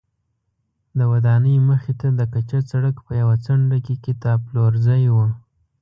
[0.97, 5.17] د ودانۍ مخې ته د کچه سړک په یوه څنډه کې کتابپلورځی و.